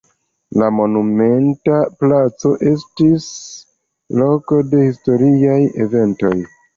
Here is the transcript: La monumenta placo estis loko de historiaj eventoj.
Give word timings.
La 0.59 0.67
monumenta 0.75 1.75
placo 2.03 2.53
estis 2.69 3.27
loko 4.23 4.63
de 4.73 4.81
historiaj 4.87 5.59
eventoj. 5.87 6.33